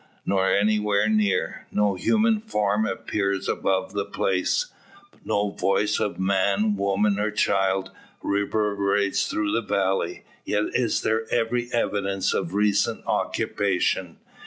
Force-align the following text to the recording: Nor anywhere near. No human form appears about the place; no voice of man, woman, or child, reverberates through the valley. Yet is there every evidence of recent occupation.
Nor 0.25 0.49
anywhere 0.49 1.07
near. 1.07 1.67
No 1.71 1.93
human 1.93 2.41
form 2.41 2.87
appears 2.87 3.47
about 3.47 3.91
the 3.93 4.03
place; 4.03 4.73
no 5.23 5.51
voice 5.51 5.99
of 5.99 6.17
man, 6.19 6.75
woman, 6.75 7.19
or 7.19 7.29
child, 7.29 7.91
reverberates 8.23 9.27
through 9.27 9.51
the 9.51 9.61
valley. 9.61 10.23
Yet 10.43 10.73
is 10.73 11.01
there 11.01 11.31
every 11.31 11.71
evidence 11.71 12.33
of 12.33 12.55
recent 12.55 13.05
occupation. 13.05 14.17